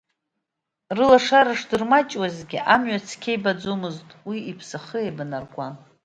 Рылашара 0.95 1.53
шдырмаҷуазгьы, 1.59 2.59
амҩа 2.73 2.99
цқьа 3.07 3.31
ибаӡомызт, 3.35 4.07
уи 4.29 4.37
иԥсахы 4.51 4.97
еибанаркуан. 5.03 5.73